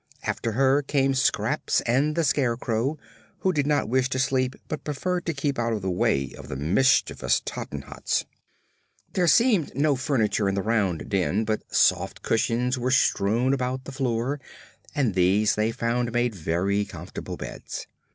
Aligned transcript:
After 0.23 0.53
her 0.53 0.81
came 0.81 1.13
Scraps 1.13 1.79
and 1.81 2.15
the 2.15 2.23
Scarecrow, 2.23 2.97
who 3.41 3.53
did 3.53 3.67
not 3.67 3.87
wish 3.87 4.09
to 4.09 4.17
sleep 4.17 4.55
but 4.67 4.83
preferred 4.83 5.27
to 5.27 5.33
keep 5.35 5.59
out 5.59 5.73
of 5.73 5.83
the 5.83 5.91
way 5.91 6.33
of 6.39 6.47
the 6.47 6.55
mischievous 6.55 7.39
Tottenhots. 7.45 8.25
There 9.13 9.27
seemed 9.27 9.75
no 9.75 9.95
furniture 9.95 10.49
in 10.49 10.55
the 10.55 10.63
round 10.63 11.07
den, 11.07 11.45
but 11.45 11.71
soft 11.71 12.23
cushions 12.23 12.79
were 12.79 12.89
strewn 12.89 13.53
about 13.53 13.83
the 13.83 13.91
floor 13.91 14.39
and 14.95 15.13
these 15.13 15.53
they 15.53 15.71
found 15.71 16.11
made 16.11 16.33
very 16.33 16.83
comfortable 16.83 17.37
beds. 17.37 17.85